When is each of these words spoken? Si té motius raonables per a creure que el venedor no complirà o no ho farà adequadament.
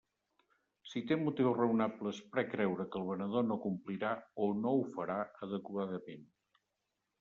Si 0.91 1.03
té 1.11 1.17
motius 1.23 1.57
raonables 1.59 2.23
per 2.33 2.43
a 2.43 2.45
creure 2.55 2.87
que 2.97 3.01
el 3.03 3.07
venedor 3.13 3.47
no 3.53 3.61
complirà 3.69 4.17
o 4.47 4.51
no 4.67 4.77
ho 4.81 4.85
farà 4.99 5.23
adequadament. 5.51 6.31